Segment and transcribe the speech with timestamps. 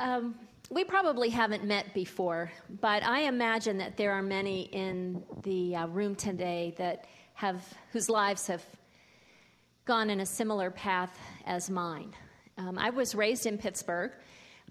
[0.00, 0.34] Um,
[0.70, 5.86] we probably haven't met before, but I imagine that there are many in the uh,
[5.88, 8.64] room today that have whose lives have
[9.84, 12.14] gone in a similar path as mine.
[12.56, 14.12] Um, I was raised in Pittsburgh.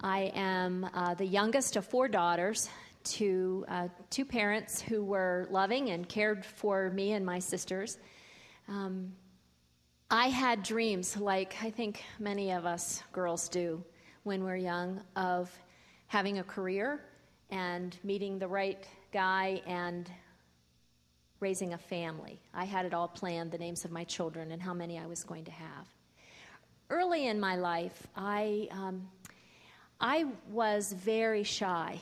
[0.00, 2.68] I am uh, the youngest of four daughters
[3.04, 7.98] to uh, two parents who were loving and cared for me and my sisters.
[8.66, 9.12] Um,
[10.10, 13.84] I had dreams, like I think many of us girls do
[14.24, 15.50] when we're young, of
[16.06, 17.00] having a career
[17.50, 20.10] and meeting the right guy and
[21.40, 22.38] raising a family.
[22.52, 25.24] I had it all planned the names of my children and how many I was
[25.24, 25.86] going to have.
[26.90, 29.08] Early in my life, I, um,
[30.00, 32.00] I was very shy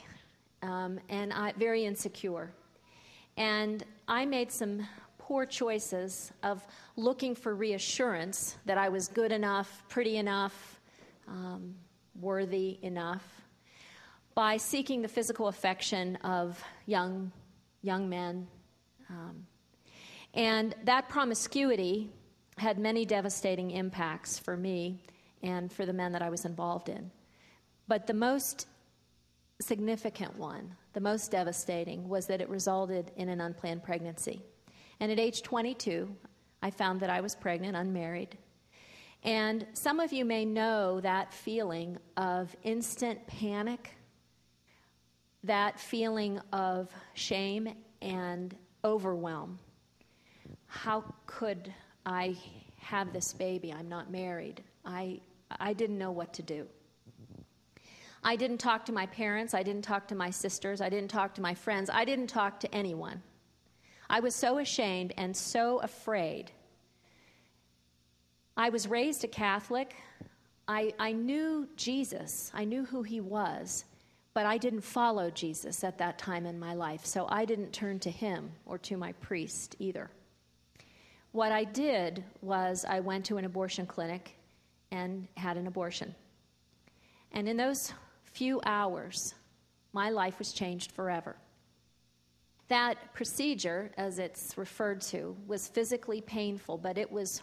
[0.63, 2.51] um, and I, very insecure.
[3.37, 4.87] And I made some
[5.19, 6.65] poor choices of
[6.97, 10.81] looking for reassurance that I was good enough, pretty enough,
[11.29, 11.75] um,
[12.21, 13.25] worthy enough
[14.35, 17.33] by seeking the physical affection of young,
[17.83, 18.47] young men.
[19.11, 19.47] Um,
[20.35, 22.11] and that promiscuity
[22.57, 25.01] had many devastating impacts for me
[25.43, 27.11] and for the men that I was involved in.
[27.87, 28.67] But the most
[29.61, 34.43] significant one, the most devastating, was that it resulted in an unplanned pregnancy.
[35.01, 36.15] And at age 22,
[36.63, 38.37] I found that I was pregnant, unmarried.
[39.25, 43.99] And some of you may know that feeling of instant panic
[45.45, 47.69] that feeling of shame
[48.03, 49.59] and overwhelm.
[50.67, 51.73] How could
[52.05, 52.37] I
[52.77, 53.73] have this baby?
[53.73, 54.63] I'm not married.
[54.85, 55.21] I,
[55.59, 56.67] I didn't know what to do.
[58.23, 59.55] I didn't talk to my parents.
[59.55, 60.81] I didn't talk to my sisters.
[60.81, 61.89] I didn't talk to my friends.
[61.93, 63.23] I didn't talk to anyone.
[64.11, 66.51] I was so ashamed and so afraid.
[68.59, 69.95] I was raised a Catholic.
[70.67, 73.85] I, I knew Jesus, I knew who he was.
[74.35, 77.99] But I didn't follow Jesus at that time in my life, so I didn't turn
[78.01, 80.11] to him or to my priest either.
[81.33, 84.37] What I did was I went to an abortion clinic
[84.93, 86.15] and had an abortion.
[87.33, 87.93] And in those
[88.25, 89.35] few hours,
[89.93, 91.37] my life was changed forever.
[92.69, 97.43] That procedure, as it's referred to, was physically painful, but it was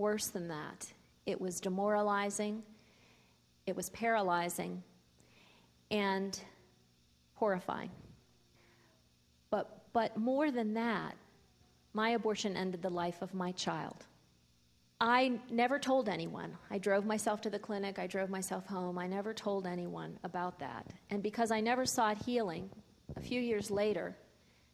[0.00, 0.92] worse than that.
[1.26, 2.62] It was demoralizing,
[3.66, 4.82] it was paralyzing,
[5.90, 6.40] and
[7.34, 7.90] horrifying.
[9.50, 11.14] But, but more than that,
[11.92, 14.06] my abortion ended the life of my child.
[15.00, 16.56] I never told anyone.
[16.70, 18.98] I drove myself to the clinic, I drove myself home.
[18.98, 20.86] I never told anyone about that.
[21.10, 22.70] And because I never sought healing,
[23.16, 24.16] a few years later,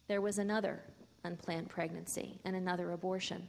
[0.08, 0.80] there was another
[1.24, 3.46] unplanned pregnancy and another abortion.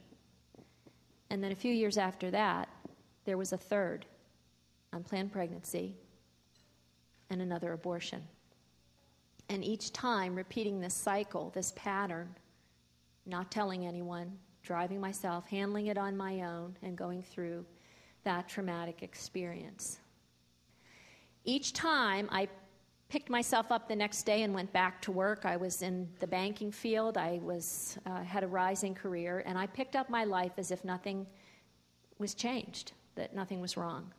[1.30, 2.68] And then a few years after that,
[3.24, 4.06] there was a third
[4.92, 5.94] unplanned pregnancy
[7.30, 8.22] and another abortion.
[9.50, 12.34] And each time repeating this cycle, this pattern,
[13.26, 17.64] not telling anyone, driving myself, handling it on my own, and going through
[18.24, 19.98] that traumatic experience.
[21.44, 22.48] Each time I
[23.08, 25.46] picked myself up the next day and went back to work.
[25.46, 27.16] I was in the banking field.
[27.16, 30.84] I was uh, had a rising career, and I picked up my life as if
[30.84, 31.26] nothing
[32.18, 34.12] was changed, that nothing was wrong.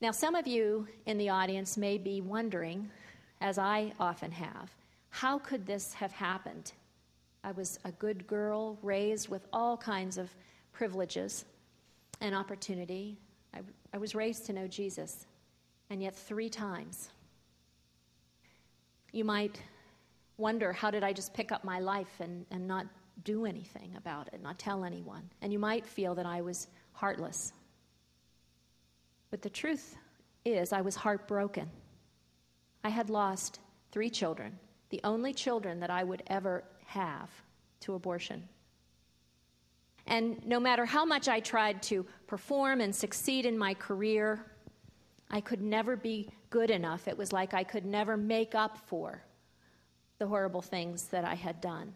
[0.00, 2.90] Now, some of you in the audience may be wondering,
[3.40, 4.70] as I often have,
[5.10, 6.72] how could this have happened?
[7.44, 10.34] I was a good girl, raised with all kinds of
[10.72, 11.44] privileges
[12.20, 13.18] and opportunity.
[13.52, 13.58] I,
[13.92, 15.26] I was raised to know Jesus,
[15.90, 17.10] and yet three times.
[19.12, 19.60] You might
[20.38, 22.86] wonder, how did I just pick up my life and, and not
[23.24, 25.28] do anything about it, not tell anyone?
[25.42, 27.52] And you might feel that I was heartless.
[29.30, 29.96] But the truth
[30.44, 31.70] is, I was heartbroken.
[32.84, 34.58] I had lost three children,
[34.88, 37.30] the only children that I would ever have
[37.80, 38.48] to abortion.
[40.06, 44.44] And no matter how much I tried to perform and succeed in my career,
[45.30, 47.08] I could never be good enough.
[47.08, 49.24] It was like I could never make up for
[50.18, 51.92] the horrible things that I had done.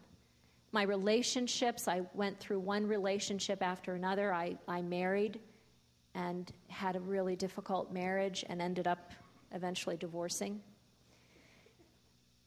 [0.71, 4.33] My relationships, I went through one relationship after another.
[4.33, 5.39] I, I married
[6.15, 9.13] and had a really difficult marriage and ended up
[9.53, 10.59] eventually divorcing.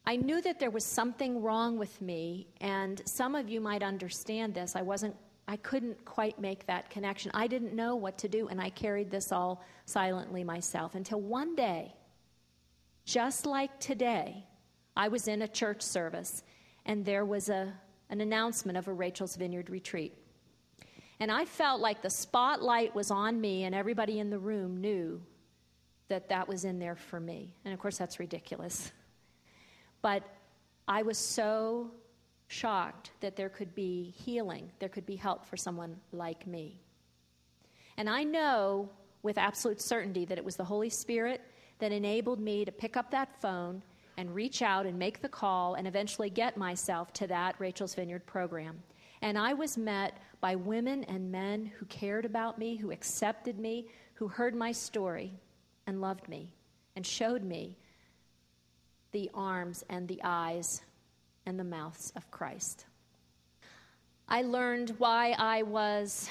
[0.04, 4.52] I knew that there was something wrong with me, and some of you might understand
[4.52, 4.74] this.
[4.74, 5.14] I wasn't
[5.46, 7.32] I couldn't quite make that connection.
[7.34, 11.56] I didn't know what to do, and I carried this all silently myself until one
[11.56, 11.92] day,
[13.04, 14.46] just like today,
[14.96, 16.42] I was in a church service
[16.86, 17.72] and there was a,
[18.08, 20.14] an announcement of a Rachel's Vineyard retreat.
[21.20, 25.20] And I felt like the spotlight was on me, and everybody in the room knew
[26.08, 27.54] that that was in there for me.
[27.64, 28.90] And of course, that's ridiculous.
[30.02, 30.22] But
[30.88, 31.90] I was so
[32.48, 36.80] shocked that there could be healing, there could be help for someone like me.
[37.98, 38.88] And I know
[39.22, 41.42] with absolute certainty that it was the Holy Spirit
[41.80, 43.82] that enabled me to pick up that phone
[44.16, 48.26] and reach out and make the call and eventually get myself to that Rachel's Vineyard
[48.26, 48.82] program.
[49.22, 53.86] And I was met by women and men who cared about me, who accepted me,
[54.14, 55.32] who heard my story
[55.86, 56.52] and loved me
[56.96, 57.76] and showed me
[59.12, 60.82] the arms and the eyes
[61.46, 62.84] and the mouths of Christ.
[64.28, 66.30] I learned why I was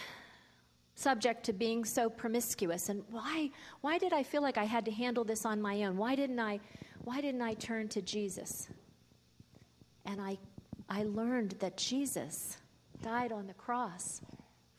[1.00, 3.50] subject to being so promiscuous and why
[3.80, 5.96] why did I feel like I had to handle this on my own?
[5.96, 6.60] Why didn't I
[7.06, 8.68] why didn't I turn to Jesus?
[10.06, 10.38] And I
[10.90, 12.58] I learned that Jesus
[13.02, 14.22] died on the cross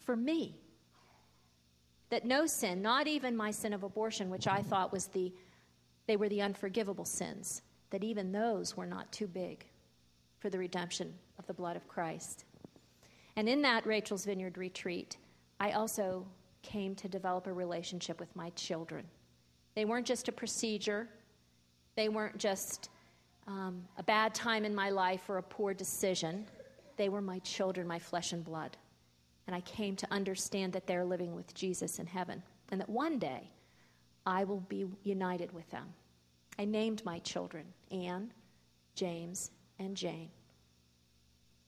[0.01, 0.61] for me.
[2.11, 5.33] That no sin, not even my sin of abortion, which I thought was the
[6.07, 9.65] they were the unforgivable sins, that even those were not too big
[10.39, 12.45] for the redemption of the blood of Christ.
[13.37, 15.17] And in that Rachel's Vineyard retreat,
[15.61, 16.27] I also
[16.63, 19.05] came to develop a relationship with my children.
[19.75, 21.09] They weren't just a procedure,
[21.97, 22.89] they weren't just
[23.47, 26.47] um, a bad time in my life or a poor decision.
[26.97, 28.77] They were my children, my flesh and blood.
[29.47, 33.19] And I came to understand that they're living with Jesus in heaven and that one
[33.19, 33.51] day
[34.27, 35.87] I will be united with them.
[36.59, 38.33] I named my children Anne,
[38.95, 40.31] James, and Jane.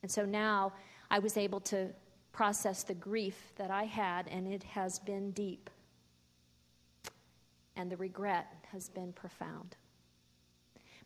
[0.03, 0.73] And so now
[1.11, 1.89] I was able to
[2.33, 5.71] process the grief that I had, and it has been deep.
[7.77, 9.77] And the regret has been profound.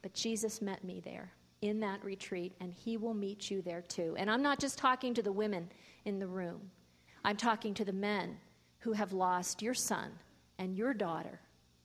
[0.03, 1.33] But Jesus met me there
[1.63, 4.15] in that retreat, and He will meet you there too.
[4.19, 5.69] And I'm not just talking to the women
[6.05, 6.71] in the room,
[7.25, 8.37] I'm talking to the men
[8.79, 10.13] who have lost your son
[10.59, 11.41] and your daughter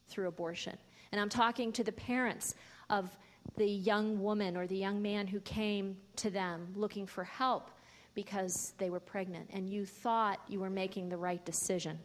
[0.07, 0.77] through abortion.
[1.11, 2.53] And I'm talking to the parents
[2.91, 3.17] of
[3.57, 7.71] the young woman or the young man who came to them looking for help
[8.13, 11.97] because they were pregnant and you thought you were making the right decision,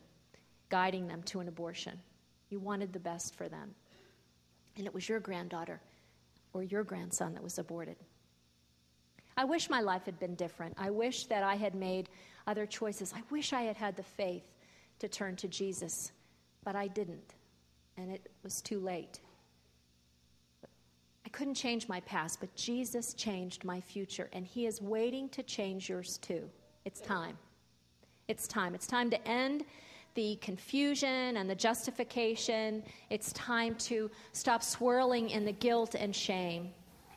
[0.68, 1.98] guiding them to an abortion.
[2.50, 3.74] You wanted the best for them.
[4.76, 5.80] And it was your granddaughter
[6.52, 7.96] or your grandson that was aborted.
[9.36, 10.74] I wish my life had been different.
[10.78, 12.08] I wish that I had made
[12.46, 13.12] other choices.
[13.14, 14.44] I wish I had had the faith
[15.00, 16.12] to turn to Jesus,
[16.64, 17.34] but I didn't,
[17.98, 19.20] and it was too late.
[21.36, 25.86] Couldn't change my past, but Jesus changed my future, and He is waiting to change
[25.86, 26.48] yours too.
[26.86, 27.36] It's time.
[28.26, 28.74] It's time.
[28.74, 29.66] It's time to end
[30.14, 32.82] the confusion and the justification.
[33.10, 36.70] It's time to stop swirling in the guilt and shame.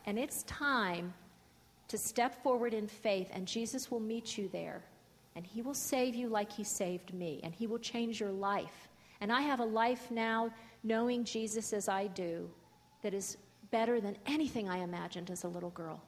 [0.06, 1.14] And it's time
[1.88, 4.84] to step forward in faith, and Jesus will meet you there.
[5.38, 8.90] And He will save you like He saved me, and He will change your life.
[9.22, 10.52] And I have a life now
[10.84, 12.50] knowing Jesus as I do
[13.02, 13.38] that is
[13.72, 16.02] better than anything I imagined as a little girl.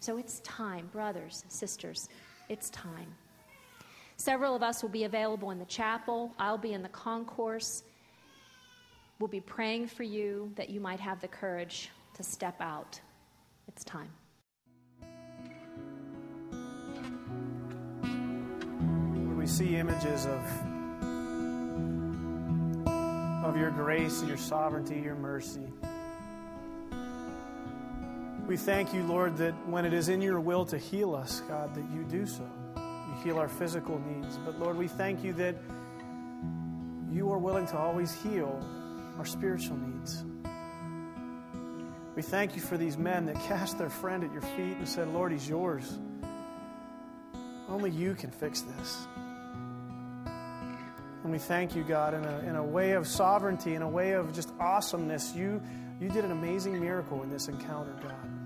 [0.00, 2.08] So it's time, brothers, sisters,
[2.48, 3.14] it's time.
[4.16, 6.32] Several of us will be available in the chapel.
[6.38, 7.84] I'll be in the concourse.
[9.18, 13.00] We'll be praying for you that you might have the courage to step out.
[13.68, 14.10] It's time.
[19.36, 20.42] We see images of,
[23.44, 25.68] of your grace, your sovereignty, your mercy.
[28.48, 31.74] We thank you, Lord, that when it is in your will to heal us, God,
[31.74, 32.48] that you do so.
[32.76, 34.38] You heal our physical needs.
[34.38, 35.54] But Lord, we thank you that
[37.12, 38.58] you are willing to always heal
[39.18, 40.24] our spiritual needs.
[42.16, 45.08] We thank you for these men that cast their friend at your feet and said,
[45.08, 45.98] Lord, he's yours.
[47.68, 49.06] Only you can fix this.
[51.22, 54.12] And we thank you, God, in a, in a way of sovereignty, in a way
[54.12, 55.34] of just awesomeness.
[55.34, 55.60] You,
[56.00, 58.37] you did an amazing miracle in this encounter, God.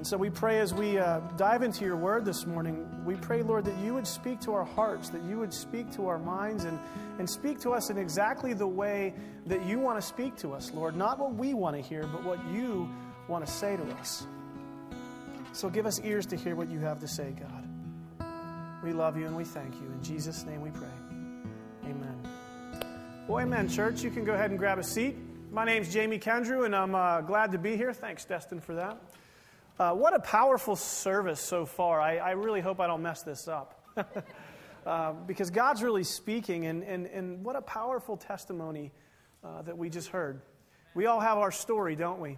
[0.00, 3.42] And so we pray as we uh, dive into your word this morning, we pray,
[3.42, 6.64] Lord, that you would speak to our hearts, that you would speak to our minds,
[6.64, 6.78] and,
[7.18, 9.12] and speak to us in exactly the way
[9.44, 10.96] that you want to speak to us, Lord.
[10.96, 12.88] Not what we want to hear, but what you
[13.28, 14.26] want to say to us.
[15.52, 18.30] So give us ears to hear what you have to say, God.
[18.82, 19.86] We love you and we thank you.
[19.86, 20.88] In Jesus' name we pray.
[21.84, 22.16] Amen.
[23.28, 24.02] Well, amen, church.
[24.02, 25.18] You can go ahead and grab a seat.
[25.52, 27.92] My name's Jamie Kendrew, and I'm uh, glad to be here.
[27.92, 28.98] Thanks, Destin, for that.
[29.80, 32.02] Uh, what a powerful service so far.
[32.02, 33.82] I, I, really hope I don't mess this up.
[34.86, 38.92] uh, because God's really speaking, and, and, and what a powerful testimony
[39.42, 40.42] uh, that we just heard.
[40.94, 42.36] We all have our story, don't we?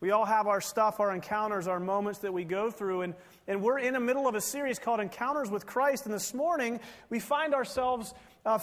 [0.00, 3.00] We all have our stuff, our encounters, our moments that we go through.
[3.00, 3.14] And,
[3.48, 6.04] and we're in the middle of a series called Encounters with Christ.
[6.04, 8.12] And this morning, we find ourselves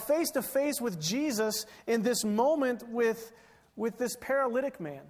[0.06, 3.32] face to face with Jesus in this moment with,
[3.74, 5.02] with this paralytic man.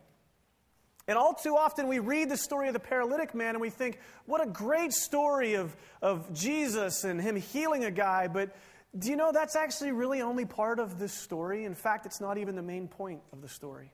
[1.11, 3.99] And all too often we read the story of the paralytic man and we think,
[4.27, 8.29] what a great story of, of Jesus and him healing a guy.
[8.29, 8.55] But
[8.97, 11.65] do you know that's actually really only part of this story?
[11.65, 13.91] In fact, it's not even the main point of the story.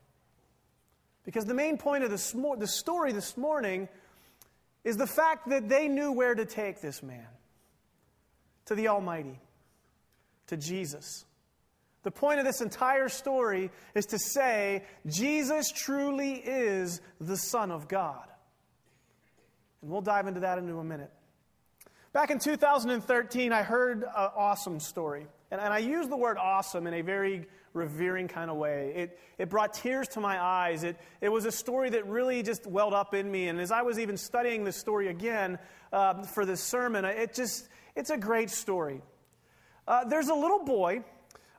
[1.25, 3.89] Because the main point of the, the story this morning
[4.85, 7.29] is the fact that they knew where to take this man
[8.67, 9.41] to the Almighty,
[10.49, 11.25] to Jesus.
[12.07, 17.89] The point of this entire story is to say Jesus truly is the Son of
[17.89, 18.29] God.
[19.83, 21.11] And we'll dive into that in a minute.
[22.13, 25.27] Back in 2013, I heard an awesome story.
[25.51, 28.93] And, and I use the word awesome in a very revering kind of way.
[28.95, 30.85] It, it brought tears to my eyes.
[30.85, 33.49] It, it was a story that really just welled up in me.
[33.49, 35.59] And as I was even studying this story again
[35.93, 39.03] uh, for this sermon, it just, it's a great story.
[39.89, 41.03] Uh, there's a little boy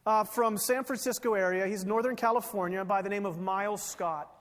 [0.07, 1.67] uh, from San Francisco area.
[1.67, 4.31] He's Northern California by the name of Miles Scott.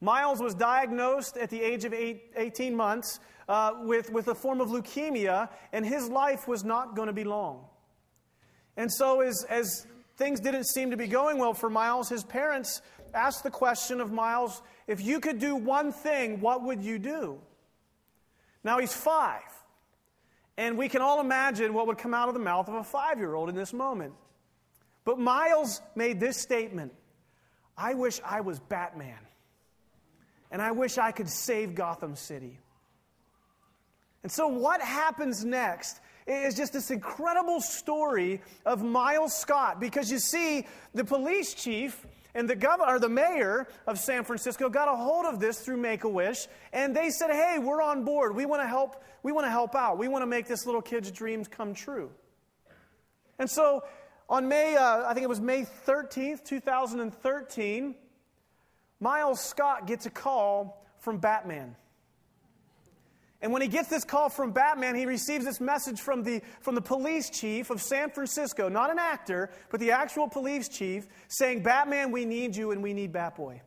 [0.00, 3.18] Miles was diagnosed at the age of eight, 18 months
[3.48, 7.24] uh, with, with a form of leukemia, and his life was not going to be
[7.24, 7.64] long.
[8.76, 9.84] And so, as, as
[10.16, 12.80] things didn't seem to be going well for Miles, his parents
[13.12, 17.40] asked the question of Miles if you could do one thing, what would you do?
[18.62, 19.42] Now he's five.
[20.56, 23.18] And we can all imagine what would come out of the mouth of a five
[23.18, 24.14] year old in this moment.
[25.08, 26.92] But Miles made this statement
[27.78, 29.16] I wish I was Batman.
[30.50, 32.58] And I wish I could save Gotham City.
[34.22, 39.80] And so, what happens next is just this incredible story of Miles Scott.
[39.80, 44.68] Because you see, the police chief and the governor, or the mayor of San Francisco
[44.68, 48.04] got a hold of this through Make a Wish, and they said, "Hey, we're on
[48.04, 48.36] board.
[48.36, 49.02] We want to help.
[49.22, 49.96] We want to help out.
[49.96, 52.10] We want to make this little kid's dreams come true."
[53.38, 53.84] And so,
[54.28, 57.94] on May, uh, I think it was May 13th, 2013,
[59.00, 61.76] Miles Scott gets a call from Batman.
[63.40, 66.74] And when he gets this call from Batman, he receives this message from the, from
[66.74, 71.62] the police chief of San Francisco, not an actor, but the actual police chief, saying,
[71.62, 73.60] Batman, we need you and we need Batboy.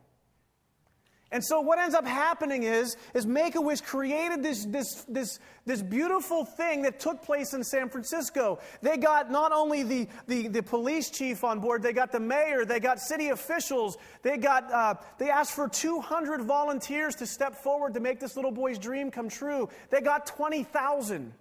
[1.31, 6.43] And so what ends up happening is, is Make-A-Wish created this, this, this, this beautiful
[6.43, 8.59] thing that took place in San Francisco.
[8.81, 12.65] They got not only the, the, the police chief on board, they got the mayor,
[12.65, 17.93] they got city officials, they, got, uh, they asked for 200 volunteers to step forward
[17.93, 19.69] to make this little boy's dream come true.
[19.89, 21.33] They got 20,000.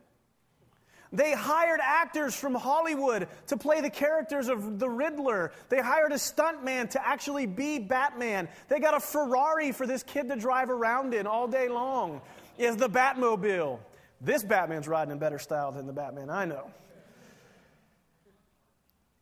[1.12, 5.50] They hired actors from Hollywood to play the characters of the Riddler.
[5.68, 8.48] They hired a stuntman to actually be Batman.
[8.68, 12.20] They got a Ferrari for this kid to drive around in all day long.
[12.58, 13.80] Is the Batmobile.
[14.20, 16.70] This Batman's riding in better style than the Batman I know.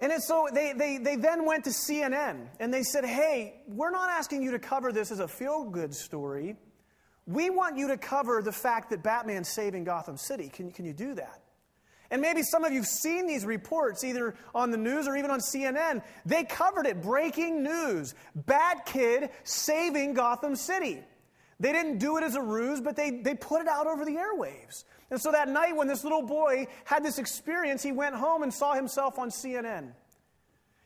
[0.01, 4.11] And so they, they, they then went to CNN and they said, hey, we're not
[4.11, 6.57] asking you to cover this as a feel good story.
[7.27, 10.49] We want you to cover the fact that Batman's saving Gotham City.
[10.49, 11.43] Can, can you do that?
[12.11, 15.31] And maybe some of you have seen these reports either on the news or even
[15.31, 16.03] on CNN.
[16.25, 18.15] They covered it breaking news.
[18.35, 21.03] Bat Kid saving Gotham City.
[21.61, 24.17] They didn't do it as a ruse, but they, they put it out over the
[24.17, 24.85] airwaves.
[25.11, 28.53] And so that night, when this little boy had this experience, he went home and
[28.53, 29.93] saw himself on CNN.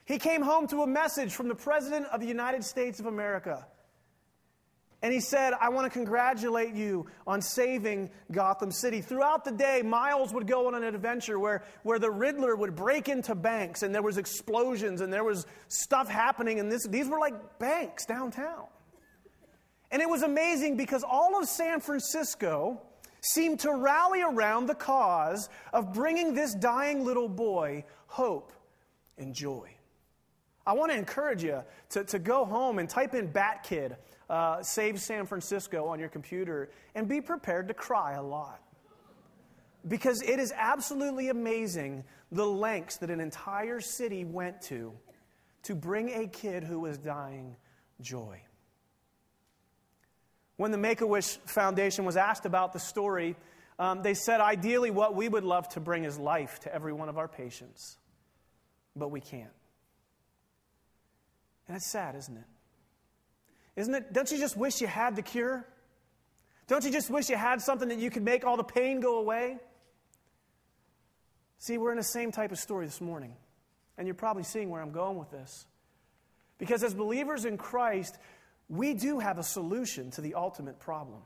[0.04, 3.66] He came home to a message from the President of the United States of America.
[5.02, 9.00] And he said, I want to congratulate you on saving Gotham City.
[9.00, 13.08] Throughout the day, Miles would go on an adventure where, where the Riddler would break
[13.08, 16.60] into banks and there was explosions and there was stuff happening.
[16.60, 18.66] And this, these were like banks downtown.
[19.90, 22.80] And it was amazing because all of San Francisco
[23.22, 28.52] seemed to rally around the cause of bringing this dying little boy hope
[29.18, 29.68] and joy.
[30.64, 33.96] I want to encourage you to, to go home and type in Bat Kid
[34.32, 38.60] uh, Save San Francisco on your computer and be prepared to cry a lot.
[39.86, 44.92] Because it is absolutely amazing the lengths that an entire city went to
[45.64, 47.56] to bring a kid who was dying
[48.00, 48.40] joy.
[50.56, 53.36] When the Make a Wish Foundation was asked about the story,
[53.78, 57.08] um, they said, ideally, what we would love to bring is life to every one
[57.08, 57.98] of our patients,
[58.96, 59.52] but we can't.
[61.68, 62.44] And it's sad, isn't it?
[63.76, 64.12] Isn't it?
[64.12, 65.66] Don't you just wish you had the cure?
[66.68, 69.18] Don't you just wish you had something that you could make all the pain go
[69.18, 69.58] away?
[71.58, 73.34] See, we're in the same type of story this morning.
[73.96, 75.66] And you're probably seeing where I'm going with this.
[76.58, 78.18] Because as believers in Christ,
[78.68, 81.22] we do have a solution to the ultimate problem.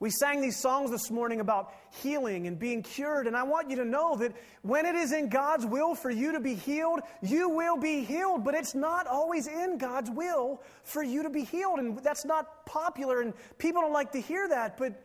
[0.00, 3.76] We sang these songs this morning about healing and being cured, and I want you
[3.76, 7.50] to know that when it is in God's will for you to be healed, you
[7.50, 11.80] will be healed, but it's not always in God's will for you to be healed,
[11.80, 15.02] and that's not popular, and people don't like to hear that, but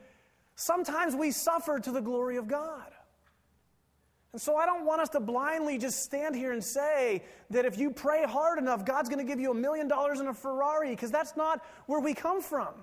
[0.55, 2.89] sometimes we suffer to the glory of God.
[4.31, 7.77] And so I don't want us to blindly just stand here and say that if
[7.77, 10.91] you pray hard enough, God's going to give you a million dollars in a Ferrari,
[10.91, 12.73] because that's not where we come from.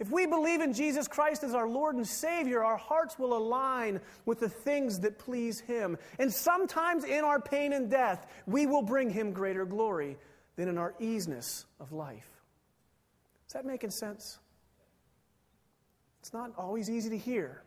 [0.00, 4.00] If we believe in Jesus Christ as our Lord and Savior, our hearts will align
[4.26, 5.98] with the things that please Him.
[6.20, 10.16] And sometimes in our pain and death, we will bring Him greater glory
[10.54, 12.28] than in our easiness of life.
[13.48, 14.38] Is that making sense?
[16.20, 17.62] It's not always easy to hear,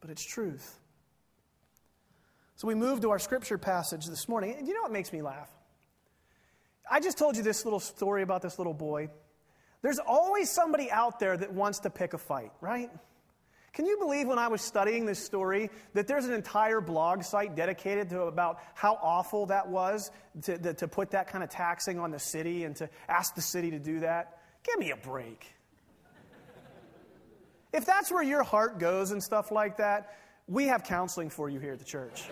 [0.00, 0.80] but it's truth.
[2.56, 4.54] So we move to our scripture passage this morning.
[4.58, 5.50] And you know what makes me laugh?
[6.90, 9.10] I just told you this little story about this little boy.
[9.84, 12.90] There's always somebody out there that wants to pick a fight, right?
[13.74, 17.54] Can you believe when I was studying this story that there's an entire blog site
[17.54, 20.10] dedicated to about how awful that was
[20.44, 23.42] to, to, to put that kind of taxing on the city and to ask the
[23.42, 24.38] city to do that?
[24.62, 25.44] Give me a break.
[27.74, 30.16] if that's where your heart goes and stuff like that,
[30.48, 32.22] we have counseling for you here at the church.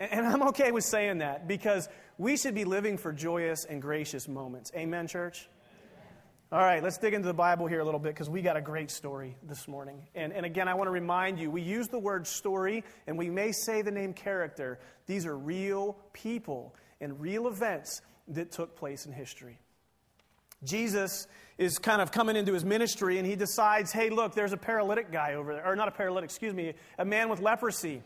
[0.00, 1.88] and I'm okay with saying that because
[2.18, 4.72] we should be living for joyous and gracious moments.
[4.74, 5.48] Amen, church?
[6.52, 8.60] All right, let's dig into the Bible here a little bit because we got a
[8.60, 10.08] great story this morning.
[10.16, 13.30] And, and again, I want to remind you we use the word story and we
[13.30, 14.80] may say the name character.
[15.06, 19.60] These are real people and real events that took place in history.
[20.64, 24.56] Jesus is kind of coming into his ministry and he decides, hey, look, there's a
[24.56, 28.02] paralytic guy over there, or not a paralytic, excuse me, a man with leprosy.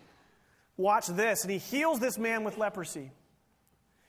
[0.76, 1.44] Watch this.
[1.44, 3.10] And he heals this man with leprosy.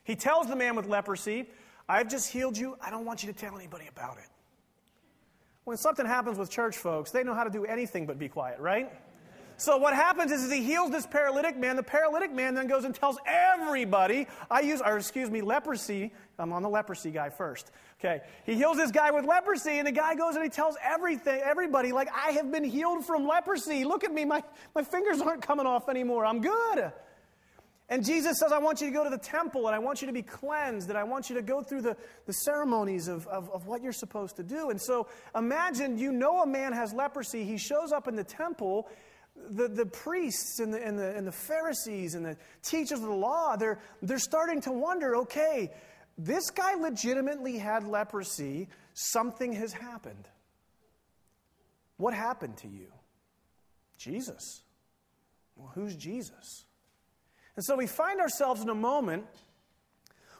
[0.03, 1.47] He tells the man with leprosy,
[1.87, 2.77] I've just healed you.
[2.81, 4.29] I don't want you to tell anybody about it.
[5.65, 8.59] When something happens with church folks, they know how to do anything but be quiet,
[8.59, 8.91] right?
[9.57, 11.77] So what happens is, is he heals this paralytic man.
[11.77, 14.27] The paralytic man then goes and tells everybody.
[14.51, 16.11] I use, or excuse me, leprosy.
[16.37, 17.71] I'm on the leprosy guy first.
[17.99, 21.39] Okay, he heals this guy with leprosy, and the guy goes and he tells everything,
[21.41, 23.85] everybody, like I have been healed from leprosy.
[23.85, 24.43] Look at me, my
[24.75, 26.25] my fingers aren't coming off anymore.
[26.25, 26.91] I'm good.
[27.87, 30.07] And Jesus says, I want you to go to the temple and I want you
[30.07, 31.95] to be cleansed and I want you to go through the,
[32.25, 34.71] the ceremonies of, of, of, what you're supposed to do.
[34.71, 37.43] And so imagine you know a man has leprosy.
[37.43, 38.89] He shows up in the temple.
[39.51, 43.13] The, the priests and the, and, the, and the Pharisees and the teachers of the
[43.13, 45.71] law, they're, they're starting to wonder okay,
[46.17, 48.67] this guy legitimately had leprosy.
[48.93, 50.27] Something has happened.
[51.97, 52.87] What happened to you?
[53.97, 54.63] Jesus.
[55.55, 56.65] Well, who's Jesus?
[57.55, 59.25] And so we find ourselves in a moment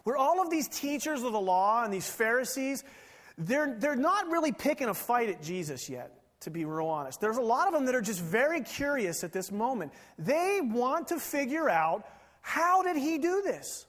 [0.03, 2.83] where all of these teachers of the law and these Pharisees,
[3.37, 7.19] they're, they're not really picking a fight at Jesus yet, to be real honest.
[7.21, 9.93] There's a lot of them that are just very curious at this moment.
[10.19, 12.05] They want to figure out
[12.41, 13.87] how did he do this?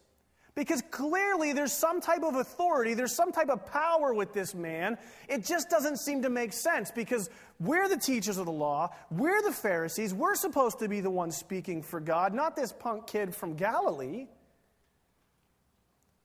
[0.57, 4.97] Because clearly there's some type of authority, there's some type of power with this man.
[5.29, 7.29] It just doesn't seem to make sense because
[7.61, 11.37] we're the teachers of the law, we're the Pharisees, we're supposed to be the ones
[11.37, 14.29] speaking for God, not this punk kid from Galilee.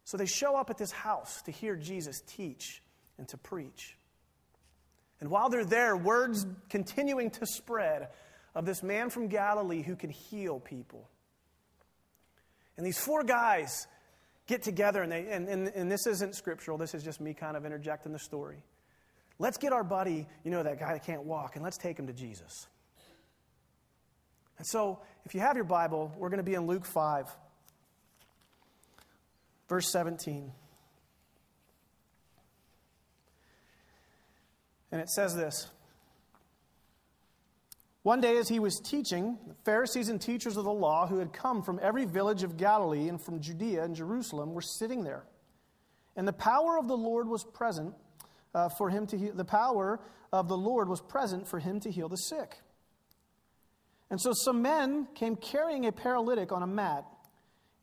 [0.06, 2.82] So they show up at this house to hear Jesus teach
[3.18, 3.98] and to preach.
[5.20, 8.08] And while they're there, words continuing to spread
[8.56, 11.10] of this man from Galilee who can heal people.
[12.78, 13.88] And these four guys
[14.48, 17.56] get together, and, they, and, and, and this isn't scriptural, this is just me kind
[17.56, 18.64] of interjecting the story.
[19.40, 22.08] Let's get our buddy, you know, that guy that can't walk, and let's take him
[22.08, 22.68] to Jesus.
[24.58, 27.26] And so, if you have your Bible, we're going to be in Luke 5,
[29.68, 30.52] verse 17.
[34.92, 35.70] And it says this
[38.04, 41.62] one day, as he was teaching, Pharisees and teachers of the law who had come
[41.62, 45.24] from every village of Galilee and from Judea and Jerusalem were sitting there.
[46.16, 47.94] And the power of the Lord was present
[48.56, 49.34] uh, for him to heal.
[49.34, 50.00] The power
[50.34, 52.58] of the Lord was present for him to heal the sick.
[54.10, 57.06] And so some men came carrying a paralytic on a mat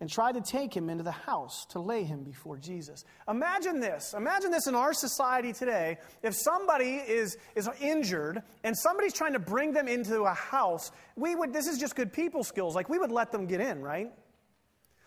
[0.01, 3.05] and tried to take him into the house to lay him before Jesus.
[3.29, 4.15] Imagine this.
[4.17, 5.99] Imagine this in our society today.
[6.23, 11.35] If somebody is, is injured and somebody's trying to bring them into a house, we
[11.35, 12.77] would, this is just good people skills.
[12.77, 14.13] Like we would let them get in, right?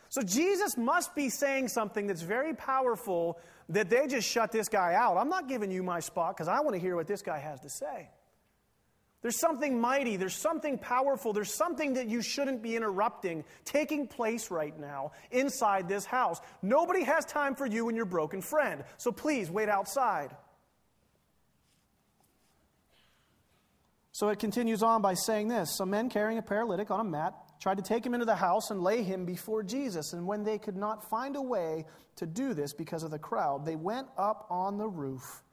[0.09, 4.93] So Jesus must be saying something that's very powerful that they just shut this guy
[4.93, 5.15] out.
[5.15, 7.61] I'm not giving you my spot because I want to hear what this guy has
[7.61, 8.09] to say.
[9.21, 14.49] There's something mighty, there's something powerful, there's something that you shouldn't be interrupting taking place
[14.49, 16.39] right now inside this house.
[16.63, 20.35] Nobody has time for you and your broken friend, so please wait outside.
[24.11, 27.33] So it continues on by saying this Some men carrying a paralytic on a mat
[27.61, 30.13] tried to take him into the house and lay him before Jesus.
[30.13, 33.65] And when they could not find a way to do this because of the crowd,
[33.65, 35.43] they went up on the roof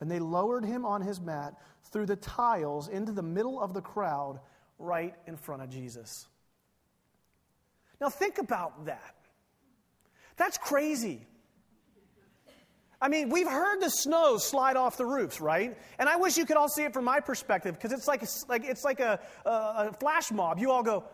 [0.00, 1.54] and they lowered him on his mat
[1.90, 4.40] through the tiles into the middle of the crowd
[4.78, 6.26] right in front of Jesus.
[8.00, 9.14] Now, think about that.
[10.36, 11.26] That's crazy.
[13.00, 15.76] I mean, we've heard the snow slide off the roofs, right?
[15.98, 18.64] And I wish you could all see it from my perspective because it's like, like,
[18.64, 20.58] it's like a, a, a flash mob.
[20.58, 21.04] You all go,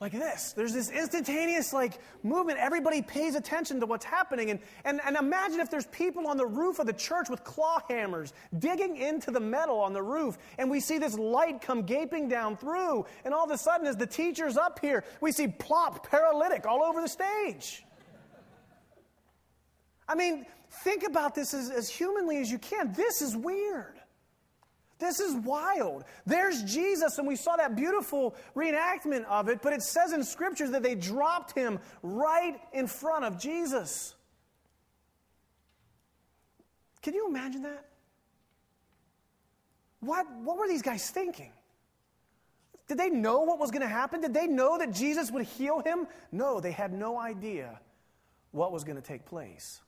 [0.00, 0.52] like this.
[0.52, 2.58] There's this instantaneous like movement.
[2.58, 4.50] Everybody pays attention to what's happening.
[4.50, 7.80] And, and, and imagine if there's people on the roof of the church with claw
[7.88, 12.28] hammers digging into the metal on the roof, and we see this light come gaping
[12.28, 13.06] down through.
[13.24, 16.82] And all of a sudden, as the teacher's up here, we see plop paralytic all
[16.82, 17.84] over the stage.
[20.08, 20.44] I mean,
[20.82, 22.92] think about this as, as humanly as you can.
[22.92, 23.93] This is weird.
[24.98, 26.04] This is wild.
[26.24, 30.70] There's Jesus, and we saw that beautiful reenactment of it, but it says in scriptures
[30.70, 34.14] that they dropped him right in front of Jesus.
[37.02, 37.86] Can you imagine that?
[40.00, 41.52] What, what were these guys thinking?
[42.86, 44.20] Did they know what was going to happen?
[44.20, 46.06] Did they know that Jesus would heal him?
[46.30, 47.80] No, they had no idea
[48.52, 49.80] what was going to take place.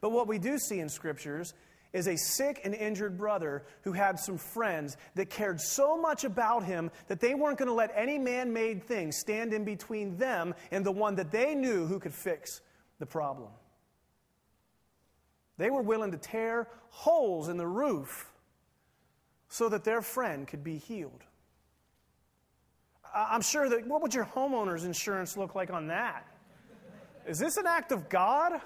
[0.00, 1.54] But what we do see in scriptures
[1.94, 6.64] is a sick and injured brother who had some friends that cared so much about
[6.64, 10.54] him that they weren't going to let any man made thing stand in between them
[10.72, 12.60] and the one that they knew who could fix
[12.98, 13.48] the problem.
[15.56, 18.28] They were willing to tear holes in the roof
[19.48, 21.22] so that their friend could be healed.
[23.14, 26.26] I'm sure that, what would your homeowner's insurance look like on that?
[27.24, 28.60] Is this an act of God?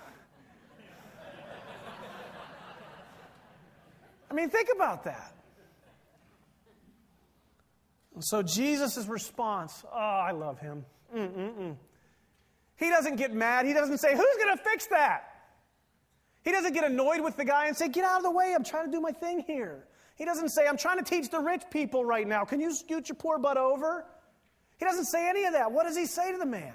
[4.30, 5.34] I mean, think about that.
[8.20, 10.84] so Jesus' response, oh, I love him.
[11.14, 11.76] Mm-mm-mm.
[12.76, 13.66] He doesn't get mad.
[13.66, 15.24] He doesn't say, Who's going to fix that?
[16.44, 18.54] He doesn't get annoyed with the guy and say, Get out of the way.
[18.54, 19.86] I'm trying to do my thing here.
[20.16, 22.44] He doesn't say, I'm trying to teach the rich people right now.
[22.44, 24.04] Can you scoot your poor butt over?
[24.78, 25.72] He doesn't say any of that.
[25.72, 26.74] What does he say to the man?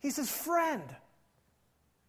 [0.00, 0.84] He says, Friend.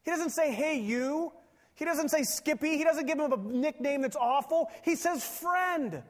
[0.04, 1.32] He doesn't say, Hey, you.
[1.76, 2.78] He doesn't say Skippy.
[2.78, 4.70] He doesn't give him a nickname that's awful.
[4.84, 6.04] He says friend.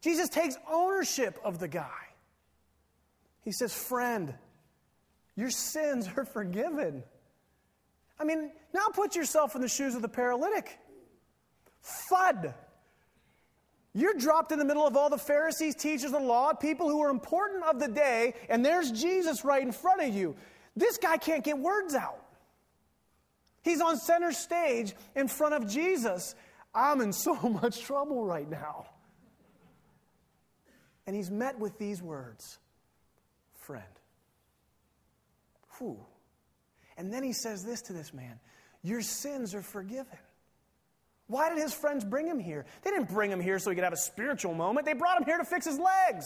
[0.00, 1.90] Jesus takes ownership of the guy.
[3.42, 4.34] He says, Friend,
[5.36, 7.02] your sins are forgiven.
[8.18, 10.78] I mean, now put yourself in the shoes of the paralytic.
[12.10, 12.54] Fud.
[13.94, 17.00] You're dropped in the middle of all the Pharisees, teachers of the law, people who
[17.00, 20.36] are important of the day, and there's Jesus right in front of you.
[20.74, 22.25] This guy can't get words out.
[23.66, 26.36] He's on center stage in front of Jesus.
[26.72, 28.86] I'm in so much trouble right now.
[31.04, 32.58] And he's met with these words
[33.58, 33.82] friend.
[35.78, 35.98] Whew.
[36.96, 38.38] And then he says this to this man
[38.84, 40.18] Your sins are forgiven.
[41.26, 42.66] Why did his friends bring him here?
[42.82, 45.24] They didn't bring him here so he could have a spiritual moment, they brought him
[45.24, 46.24] here to fix his legs.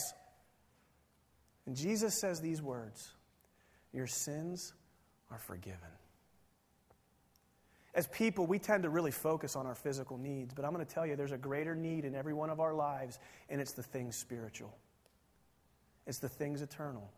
[1.64, 3.14] And Jesus says these words
[3.94, 4.74] Your sins
[5.31, 5.88] are forgiven.
[7.94, 10.94] As people, we tend to really focus on our physical needs, but I'm going to
[10.94, 13.83] tell you there's a greater need in every one of our lives, and it's the
[13.83, 14.72] things spiritual.
[16.07, 17.11] It's the things eternal.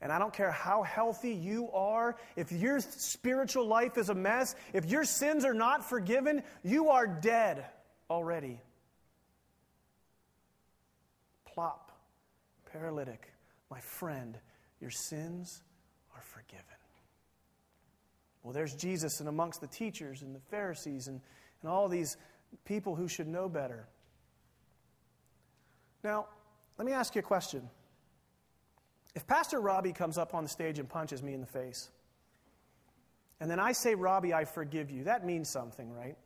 [0.00, 4.54] And I don't care how healthy you are, if your spiritual life is a mess,
[4.72, 7.64] if your sins are not forgiven, you are dead
[8.10, 8.60] already.
[11.46, 11.92] Plop,
[12.72, 13.32] paralytic,
[13.70, 14.36] my friend,
[14.80, 15.62] your sins
[16.14, 16.73] are forgiven.
[18.44, 21.20] Well, there's Jesus and amongst the teachers and the Pharisees and,
[21.62, 22.16] and all these
[22.64, 23.88] people who should know better.
[26.04, 26.26] Now,
[26.78, 27.68] let me ask you a question.
[29.14, 31.90] If Pastor Robbie comes up on the stage and punches me in the face,
[33.40, 36.16] and then I say, Robbie, I forgive you, that means something, right?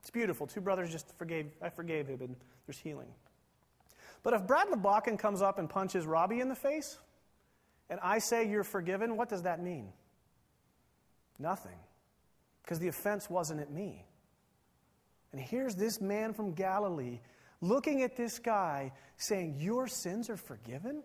[0.00, 0.46] It's beautiful.
[0.46, 3.08] Two brothers just forgave, I forgave him, and there's healing.
[4.22, 6.98] But if Brad LeBacan comes up and punches Robbie in the face,
[7.90, 9.92] and I say you're forgiven, what does that mean?
[11.38, 11.78] Nothing.
[12.62, 14.04] Because the offense wasn't at me.
[15.32, 17.20] And here's this man from Galilee
[17.60, 21.02] looking at this guy saying, Your sins are forgiven?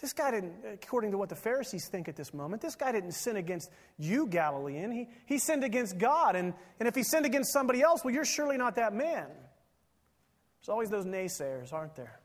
[0.00, 3.12] This guy didn't, according to what the Pharisees think at this moment, this guy didn't
[3.12, 4.90] sin against you, Galilean.
[4.90, 6.36] He, he sinned against God.
[6.36, 9.26] And, and if he sinned against somebody else, well, you're surely not that man.
[10.60, 12.18] There's always those naysayers, aren't there?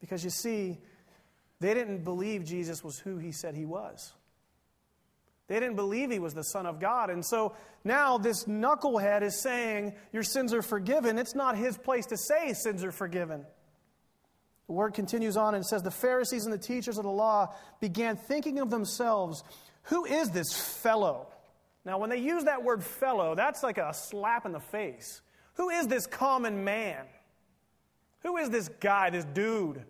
[0.00, 0.78] Because you see,
[1.60, 4.14] they didn't believe Jesus was who he said he was.
[5.46, 7.10] They didn't believe he was the Son of God.
[7.10, 7.54] And so
[7.84, 11.18] now this knucklehead is saying, Your sins are forgiven.
[11.18, 13.44] It's not his place to say sins are forgiven.
[14.66, 18.16] The word continues on and says, The Pharisees and the teachers of the law began
[18.16, 19.44] thinking of themselves,
[19.84, 21.28] Who is this fellow?
[21.84, 25.20] Now, when they use that word fellow, that's like a slap in the face.
[25.54, 27.04] Who is this common man?
[28.20, 29.84] Who is this guy, this dude?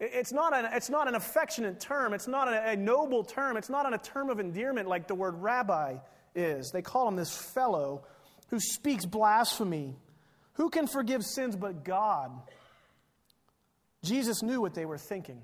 [0.00, 2.14] It's not, an, it's not an affectionate term.
[2.14, 3.56] It's not a, a noble term.
[3.56, 5.96] It's not a term of endearment like the word rabbi
[6.34, 6.70] is.
[6.72, 8.04] They call him this fellow
[8.48, 9.96] who speaks blasphemy.
[10.54, 12.30] Who can forgive sins but God?
[14.04, 15.36] Jesus knew what they were thinking.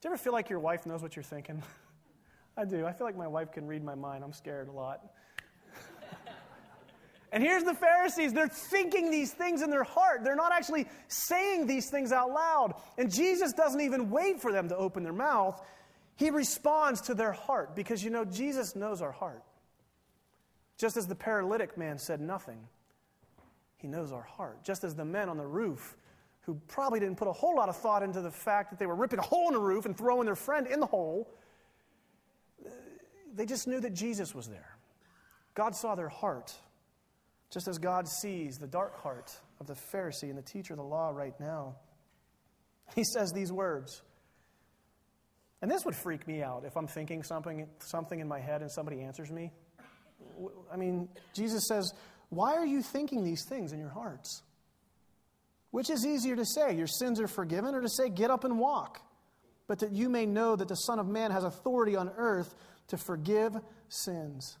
[0.00, 1.62] Do you ever feel like your wife knows what you're thinking?
[2.56, 2.86] I do.
[2.86, 4.24] I feel like my wife can read my mind.
[4.24, 5.00] I'm scared a lot.
[7.30, 8.32] And here's the Pharisees.
[8.32, 10.24] They're thinking these things in their heart.
[10.24, 12.74] They're not actually saying these things out loud.
[12.96, 15.62] And Jesus doesn't even wait for them to open their mouth.
[16.16, 19.42] He responds to their heart because, you know, Jesus knows our heart.
[20.78, 22.58] Just as the paralytic man said nothing,
[23.76, 24.64] he knows our heart.
[24.64, 25.96] Just as the men on the roof
[26.42, 28.94] who probably didn't put a whole lot of thought into the fact that they were
[28.94, 31.30] ripping a hole in the roof and throwing their friend in the hole.
[33.34, 34.78] They just knew that Jesus was there.
[35.54, 36.54] God saw their heart,
[37.50, 39.30] just as God sees the dark heart
[39.60, 41.76] of the Pharisee and the teacher of the law right now.
[42.94, 44.02] He says these words.
[45.60, 48.70] And this would freak me out if I'm thinking something, something in my head and
[48.70, 49.50] somebody answers me.
[50.72, 51.92] I mean, Jesus says,
[52.28, 54.42] Why are you thinking these things in your hearts?
[55.70, 58.58] Which is easier to say, your sins are forgiven, or to say, get up and
[58.58, 59.02] walk?
[59.66, 62.54] But that you may know that the Son of Man has authority on earth
[62.88, 63.54] to forgive
[63.88, 64.56] sins.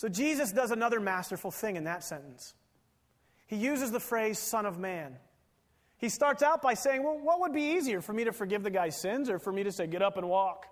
[0.00, 2.54] So Jesus does another masterful thing in that sentence.
[3.46, 5.18] He uses the phrase Son of Man.
[5.98, 8.70] He starts out by saying, Well, what would be easier for me to forgive the
[8.70, 10.64] guy's sins or for me to say, Get up and walk?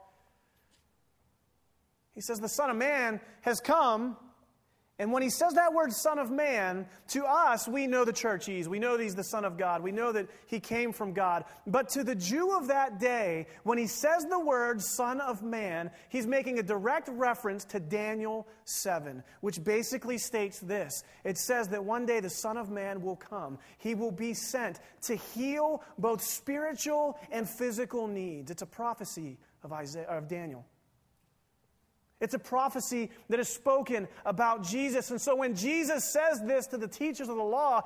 [2.14, 4.16] He says, The Son of Man has come
[5.00, 8.46] and when he says that word, Son of Man, to us, we know the church
[8.46, 8.68] he's.
[8.68, 9.80] We know he's the Son of God.
[9.80, 11.44] We know that he came from God.
[11.68, 15.92] But to the Jew of that day, when he says the word Son of Man,
[16.08, 21.84] he's making a direct reference to Daniel 7, which basically states this it says that
[21.84, 23.58] one day the Son of Man will come.
[23.78, 28.50] He will be sent to heal both spiritual and physical needs.
[28.50, 30.66] It's a prophecy of, Isaiah, of Daniel.
[32.20, 35.11] It's a prophecy that is spoken about Jesus.
[35.11, 37.83] And so when Jesus says this to the teachers of the law,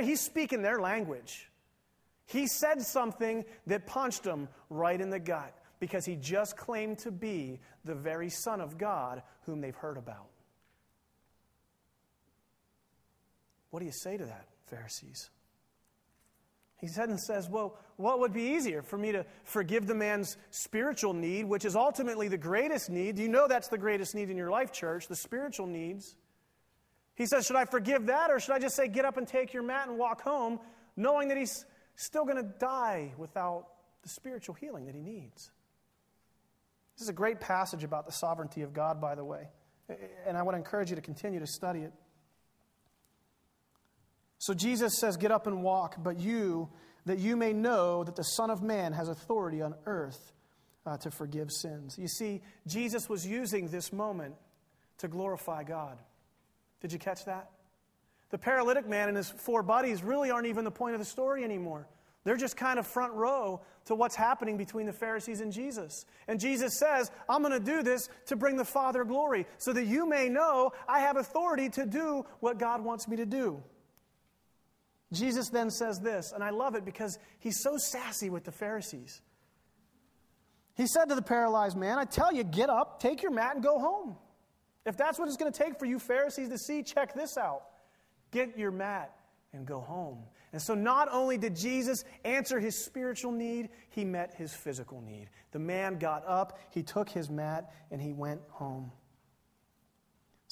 [0.00, 1.50] he's speaking their language.
[2.26, 7.10] He said something that punched them right in the gut because he just claimed to
[7.10, 10.28] be the very Son of God whom they've heard about.
[13.70, 15.28] What do you say to that, Pharisees?
[16.80, 20.36] He said and says, Well, what would be easier for me to forgive the man's
[20.50, 23.16] spiritual need, which is ultimately the greatest need?
[23.16, 25.06] Do you know that's the greatest need in your life, church?
[25.06, 26.16] The spiritual needs.
[27.14, 29.52] He says, Should I forgive that, or should I just say, Get up and take
[29.52, 30.58] your mat and walk home,
[30.96, 31.64] knowing that he's
[31.96, 33.66] still going to die without
[34.02, 35.50] the spiritual healing that he needs?
[36.96, 39.48] This is a great passage about the sovereignty of God, by the way.
[40.26, 41.92] And I want to encourage you to continue to study it.
[44.44, 46.68] So Jesus says, Get up and walk, but you,
[47.06, 50.32] that you may know that the Son of Man has authority on earth
[50.84, 51.96] uh, to forgive sins.
[51.98, 54.34] You see, Jesus was using this moment
[54.98, 55.96] to glorify God.
[56.82, 57.52] Did you catch that?
[58.28, 61.42] The paralytic man and his four buddies really aren't even the point of the story
[61.42, 61.88] anymore.
[62.24, 66.04] They're just kind of front row to what's happening between the Pharisees and Jesus.
[66.28, 69.86] And Jesus says, I'm going to do this to bring the Father glory, so that
[69.86, 73.62] you may know I have authority to do what God wants me to do.
[75.14, 79.20] Jesus then says this, and I love it because he's so sassy with the Pharisees.
[80.74, 83.62] He said to the paralyzed man, I tell you, get up, take your mat, and
[83.62, 84.16] go home.
[84.84, 87.62] If that's what it's going to take for you Pharisees to see, check this out.
[88.30, 89.14] Get your mat
[89.52, 90.24] and go home.
[90.52, 95.28] And so, not only did Jesus answer his spiritual need, he met his physical need.
[95.52, 98.92] The man got up, he took his mat, and he went home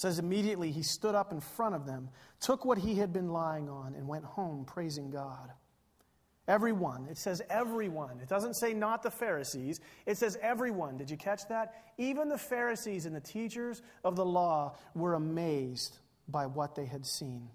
[0.02, 2.10] says immediately he stood up in front of them,
[2.40, 5.52] took what he had been lying on, and went home praising God.
[6.48, 7.06] Everyone.
[7.08, 8.18] It says everyone.
[8.20, 9.80] It doesn't say not the Pharisees.
[10.04, 10.96] It says everyone.
[10.96, 11.92] Did you catch that?
[11.98, 17.06] Even the Pharisees and the teachers of the law were amazed by what they had
[17.06, 17.48] seen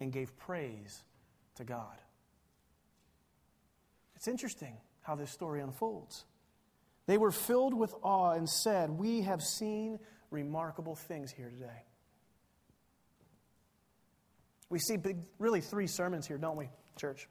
[0.00, 1.02] and gave praise
[1.56, 1.98] to God.
[4.16, 6.24] It's interesting how this story unfolds.
[7.04, 9.98] They were filled with awe and said, We have seen
[10.30, 11.82] remarkable things here today.
[14.70, 17.28] We see big, really three sermons here, don't we, church?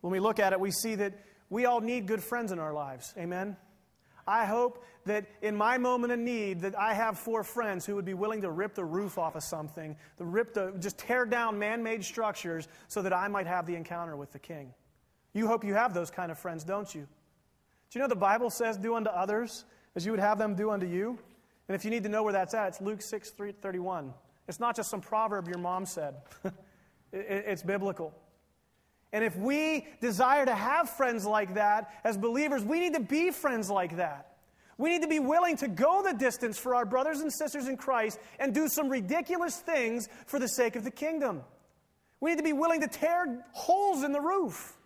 [0.00, 1.14] When we look at it, we see that
[1.48, 3.14] we all need good friends in our lives.
[3.16, 3.56] Amen?
[4.26, 8.04] I hope that in my moment of need that I have four friends who would
[8.04, 11.58] be willing to rip the roof off of something, to rip the, just tear down
[11.58, 14.74] man-made structures so that I might have the encounter with the king.
[15.32, 17.02] You hope you have those kind of friends, don't you?
[17.02, 20.70] Do you know the Bible says do unto others as you would have them do
[20.70, 21.18] unto you?
[21.68, 24.12] And if you need to know where that's at, it's Luke 6, 31.
[24.48, 26.14] It's not just some proverb your mom said.
[27.12, 28.14] it's biblical.
[29.12, 33.30] And if we desire to have friends like that as believers, we need to be
[33.30, 34.28] friends like that.
[34.78, 37.76] We need to be willing to go the distance for our brothers and sisters in
[37.76, 41.42] Christ and do some ridiculous things for the sake of the kingdom.
[42.20, 44.76] We need to be willing to tear holes in the roof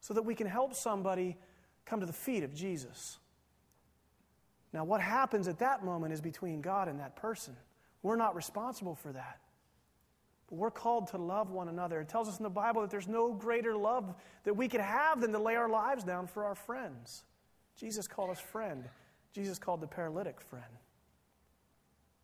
[0.00, 1.38] so that we can help somebody
[1.86, 3.18] come to the feet of Jesus.
[4.72, 7.56] Now, what happens at that moment is between God and that person.
[8.02, 9.38] We're not responsible for that.
[10.48, 12.00] But we're called to love one another.
[12.00, 15.20] It tells us in the Bible that there's no greater love that we could have
[15.20, 17.24] than to lay our lives down for our friends.
[17.76, 18.84] Jesus called us friend.
[19.34, 20.64] Jesus called the paralytic friend.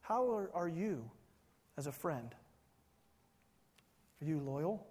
[0.00, 1.10] How are, are you
[1.76, 2.34] as a friend?
[4.20, 4.86] Are you loyal?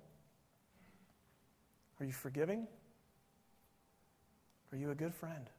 [1.99, 2.67] Are you forgiving?
[4.71, 5.49] Are you a good friend?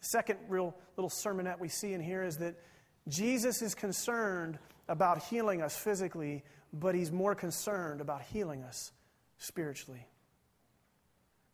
[0.00, 2.54] Second real little sermonette we see in here is that
[3.08, 4.58] Jesus is concerned
[4.88, 8.92] about healing us physically, but he's more concerned about healing us
[9.38, 10.06] spiritually.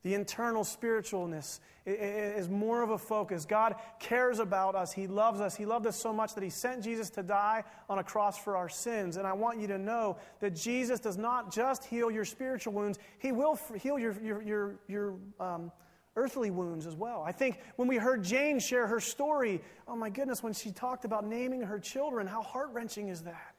[0.06, 3.44] The internal spiritualness is more of a focus.
[3.44, 4.92] God cares about us.
[4.92, 5.56] He loves us.
[5.56, 8.56] He loved us so much that He sent Jesus to die on a cross for
[8.56, 9.16] our sins.
[9.16, 13.00] And I want you to know that Jesus does not just heal your spiritual wounds,
[13.18, 15.72] He will heal your, your, your, your um,
[16.16, 17.22] earthly wounds as well.
[17.24, 21.04] I think when we heard Jane share her story, oh my goodness, when she talked
[21.04, 23.54] about naming her children, how heart wrenching is that?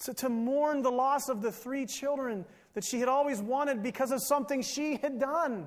[0.00, 4.12] To, to mourn the loss of the three children that she had always wanted because
[4.12, 5.66] of something she had done.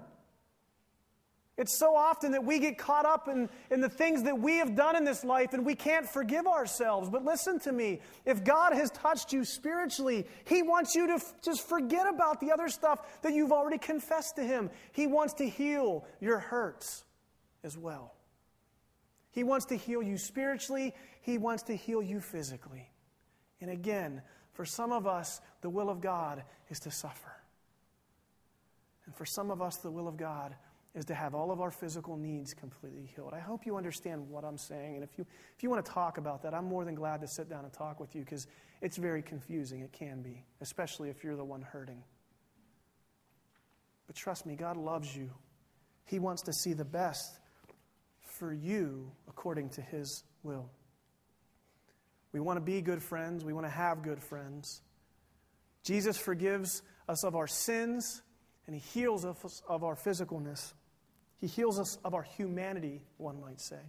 [1.59, 4.77] It's so often that we get caught up in, in the things that we have
[4.77, 7.09] done in this life and we can't forgive ourselves.
[7.09, 7.99] But listen to me.
[8.25, 12.53] If God has touched you spiritually, He wants you to f- just forget about the
[12.53, 14.69] other stuff that you've already confessed to Him.
[14.93, 17.03] He wants to heal your hurts
[17.61, 18.15] as well.
[19.31, 22.89] He wants to heal you spiritually, He wants to heal you physically.
[23.59, 24.21] And again,
[24.53, 27.33] for some of us, the will of God is to suffer.
[29.05, 30.55] And for some of us, the will of God
[30.95, 33.33] is to have all of our physical needs completely healed.
[33.33, 34.95] I hope you understand what I'm saying.
[34.95, 35.25] And if you,
[35.55, 37.71] if you want to talk about that, I'm more than glad to sit down and
[37.71, 38.47] talk with you because
[38.81, 39.81] it's very confusing.
[39.81, 42.03] It can be, especially if you're the one hurting.
[44.07, 45.29] But trust me, God loves you.
[46.05, 47.39] He wants to see the best
[48.21, 50.69] for you according to His will.
[52.31, 54.81] We want to be good friends, we want to have good friends.
[55.83, 58.21] Jesus forgives us of our sins
[58.65, 60.73] and He heals us of our physicalness.
[61.39, 63.79] He heals us of our humanity, one might say.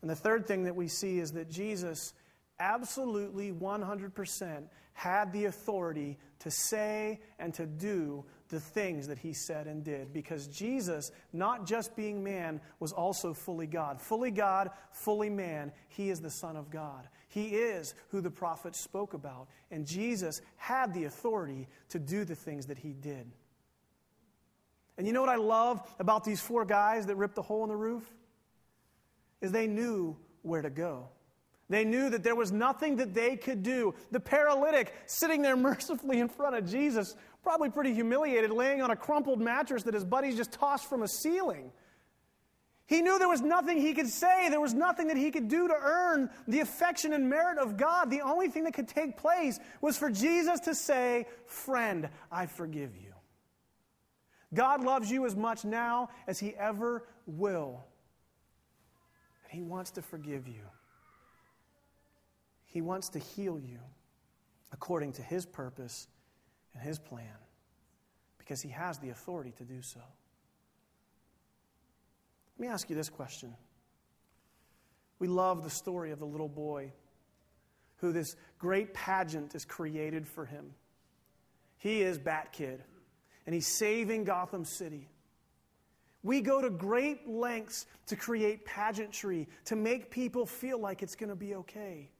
[0.00, 2.12] And the third thing that we see is that Jesus
[2.58, 9.66] absolutely 100% had the authority to say and to do the things that he said
[9.66, 14.00] and did because Jesus, not just being man, was also fully God.
[14.00, 17.08] Fully God, fully man, he is the Son of God.
[17.28, 19.48] He is who the prophets spoke about.
[19.70, 23.26] And Jesus had the authority to do the things that he did.
[24.96, 27.68] And you know what I love about these four guys that ripped the hole in
[27.68, 28.08] the roof?
[29.40, 31.08] Is they knew where to go.
[31.70, 33.94] They knew that there was nothing that they could do.
[34.10, 38.96] The paralytic sitting there mercifully in front of Jesus, probably pretty humiliated, laying on a
[38.96, 41.72] crumpled mattress that his buddies just tossed from a ceiling.
[42.86, 45.68] He knew there was nothing he could say, there was nothing that he could do
[45.68, 48.10] to earn the affection and merit of God.
[48.10, 52.94] The only thing that could take place was for Jesus to say, Friend, I forgive
[52.96, 53.03] you.
[54.54, 57.84] God loves you as much now as he ever will.
[59.44, 60.62] And he wants to forgive you.
[62.66, 63.78] He wants to heal you
[64.72, 66.08] according to His purpose
[66.74, 67.38] and His plan
[68.36, 70.00] because He has the authority to do so.
[72.58, 73.54] Let me ask you this question.
[75.20, 76.92] We love the story of the little boy
[77.98, 80.74] who this great pageant is created for him.
[81.78, 82.82] He is Bat Kid,
[83.46, 85.08] and he's saving Gotham City.
[86.22, 91.28] We go to great lengths to create pageantry, to make people feel like it's going
[91.30, 92.10] to be okay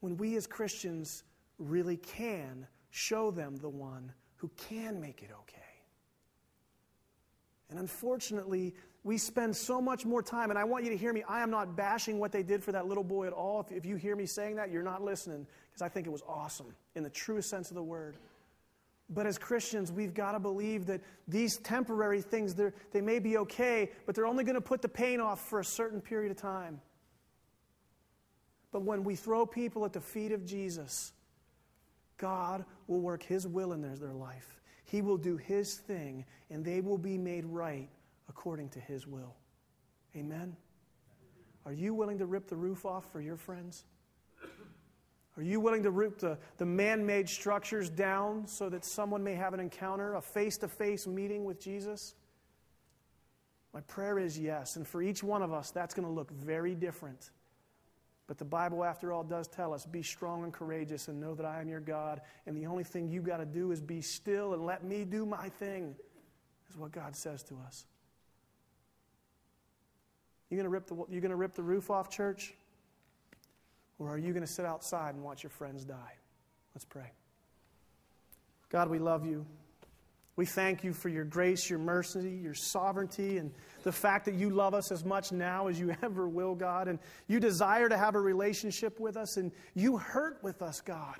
[0.00, 1.24] when we as Christians
[1.58, 5.60] really can show them the one who can make it okay.
[7.68, 8.74] And unfortunately,
[9.04, 11.22] we spend so much more time, and I want you to hear me.
[11.28, 13.60] I am not bashing what they did for that little boy at all.
[13.60, 16.22] If, if you hear me saying that, you're not listening, because I think it was
[16.28, 18.16] awesome in the truest sense of the word.
[19.12, 23.90] But as Christians, we've got to believe that these temporary things, they may be okay,
[24.06, 26.80] but they're only going to put the pain off for a certain period of time.
[28.70, 31.12] But when we throw people at the feet of Jesus,
[32.18, 34.60] God will work His will in their, their life.
[34.84, 37.88] He will do His thing, and they will be made right
[38.28, 39.34] according to His will.
[40.14, 40.56] Amen?
[41.66, 43.84] Are you willing to rip the roof off for your friends?
[45.40, 49.34] Are you willing to root the, the man made structures down so that someone may
[49.34, 52.14] have an encounter, a face to face meeting with Jesus?
[53.72, 54.76] My prayer is yes.
[54.76, 57.30] And for each one of us, that's going to look very different.
[58.26, 61.46] But the Bible, after all, does tell us be strong and courageous and know that
[61.46, 62.20] I am your God.
[62.46, 65.24] And the only thing you've got to do is be still and let me do
[65.24, 65.94] my thing,
[66.68, 67.86] is what God says to us.
[70.50, 72.52] You going to rip the, you going to rip the roof off, church?
[74.00, 76.14] Or are you going to sit outside and watch your friends die?
[76.74, 77.12] Let's pray.
[78.70, 79.46] God, we love you.
[80.36, 84.48] We thank you for your grace, your mercy, your sovereignty, and the fact that you
[84.48, 86.88] love us as much now as you ever will, God.
[86.88, 86.98] And
[87.28, 91.16] you desire to have a relationship with us, and you hurt with us, God.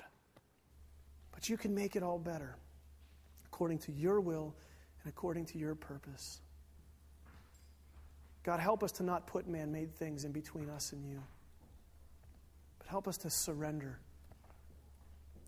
[1.31, 2.57] But you can make it all better
[3.45, 4.55] according to your will
[5.03, 6.41] and according to your purpose.
[8.41, 11.21] God, help us to not put man made things in between us and you.
[12.91, 13.99] Help us to surrender.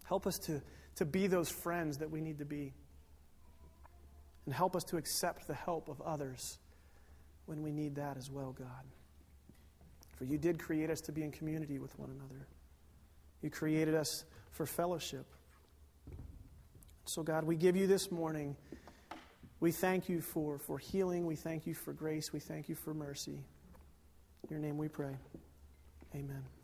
[0.05, 0.61] Help us to,
[0.95, 2.71] to be those friends that we need to be.
[4.45, 6.57] And help us to accept the help of others
[7.45, 8.85] when we need that as well, God.
[10.15, 12.47] For you did create us to be in community with one another,
[13.41, 15.25] you created us for fellowship.
[17.03, 18.55] So, God, we give you this morning.
[19.59, 21.25] We thank you for, for healing.
[21.25, 22.31] We thank you for grace.
[22.31, 23.43] We thank you for mercy.
[24.43, 25.17] In your name we pray.
[26.15, 26.62] Amen.